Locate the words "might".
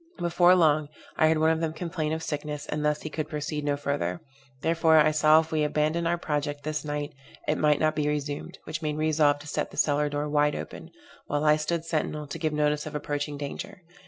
7.59-7.79